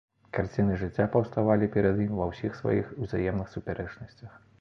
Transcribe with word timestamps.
Карціны 0.35 0.77
жыцця 0.83 1.05
паўставалі 1.15 1.67
перад 1.75 2.01
ім 2.05 2.15
ва 2.21 2.25
ўсіх 2.31 2.57
сваіх 2.61 2.89
узаемных 3.05 3.53
супярэчнасцях. 3.53 4.33